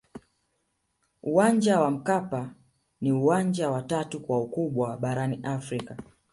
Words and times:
uwanja 1.23 1.79
wa 1.79 1.91
mkapa 1.91 2.49
ni 3.01 3.11
uwanja 3.11 3.69
wa 3.69 3.81
tatu 3.81 4.19
kwa 4.19 4.41
ukubwa 4.43 4.97
barani 4.97 5.39
afrika 5.43 5.97